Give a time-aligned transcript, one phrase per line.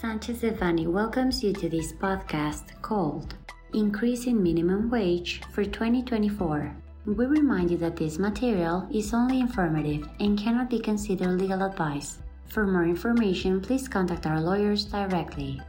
[0.00, 3.34] Sanchez Devanny welcomes you to this podcast called
[3.74, 6.72] Increasing Minimum Wage for 2024.
[7.04, 12.18] We remind you that this material is only informative and cannot be considered legal advice.
[12.46, 15.60] For more information, please contact our lawyers directly.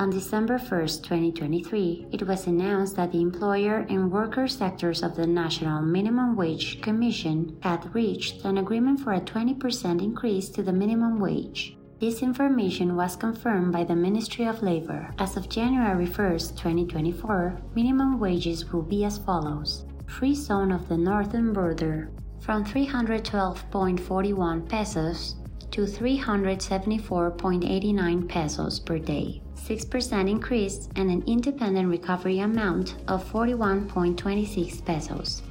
[0.00, 5.26] On December 1, 2023, it was announced that the employer and worker sectors of the
[5.26, 11.20] National Minimum Wage Commission had reached an agreement for a 20% increase to the minimum
[11.20, 11.76] wage.
[11.98, 15.12] This information was confirmed by the Ministry of Labor.
[15.18, 20.96] As of January 1, 2024, minimum wages will be as follows Free Zone of the
[20.96, 22.10] Northern Border
[22.40, 25.34] from 312.41 pesos
[25.70, 29.40] to 374.89 pesos per day.
[29.56, 35.42] 6% increase and an independent recovery amount of 41.26 pesos.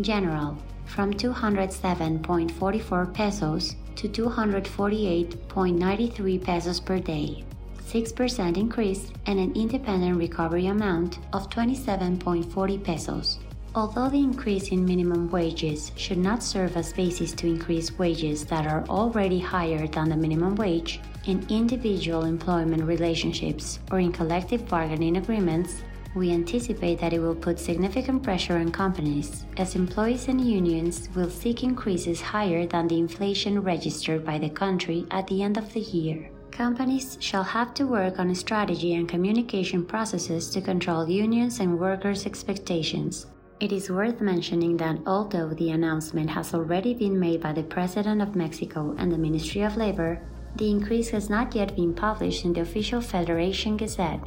[0.00, 7.44] General from 207.44 pesos to 248.93 pesos per day.
[7.86, 13.38] 6% increase and an independent recovery amount of 27.40 pesos.
[13.76, 18.66] Although the increase in minimum wages should not serve as basis to increase wages that
[18.66, 25.18] are already higher than the minimum wage, in individual employment relationships or in collective bargaining
[25.18, 25.82] agreements,
[26.14, 31.28] we anticipate that it will put significant pressure on companies, as employees and unions will
[31.28, 35.80] seek increases higher than the inflation registered by the country at the end of the
[35.80, 36.30] year.
[36.50, 42.24] Companies shall have to work on strategy and communication processes to control unions and workers'
[42.24, 43.26] expectations.
[43.58, 48.20] It is worth mentioning that although the announcement has already been made by the President
[48.20, 50.20] of Mexico and the Ministry of Labor,
[50.56, 54.20] the increase has not yet been published in the official Federation Gazette.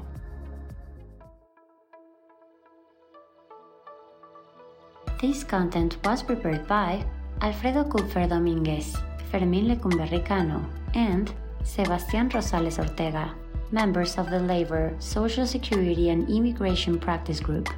[5.22, 7.06] This content was prepared by
[7.42, 8.98] Alfredo Kupfer Dominguez,
[9.32, 13.36] Fermín Lecumberri Cano, and Sebastián Rosales Ortega,
[13.72, 17.70] members of the Labor, Social Security, and Immigration Practice Group.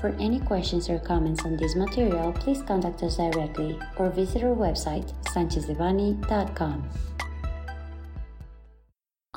[0.00, 4.54] For any questions or comments on this material, please contact us directly or visit our
[4.54, 6.88] website, sanchezdevanny.com.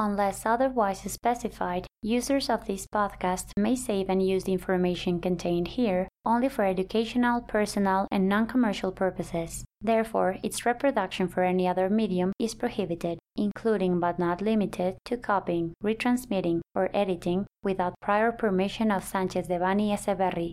[0.01, 6.07] Unless otherwise specified, users of this podcast may save and use the information contained here
[6.25, 9.63] only for educational, personal, and non commercial purposes.
[9.79, 15.73] Therefore, its reproduction for any other medium is prohibited, including but not limited to copying,
[15.83, 20.49] retransmitting, or editing without prior permission of Sanchez Devanny Eseverri,